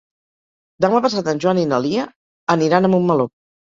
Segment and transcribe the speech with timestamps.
[0.85, 2.09] Demà passat en Joan i na Lia
[2.59, 3.35] aniran a Montmeló.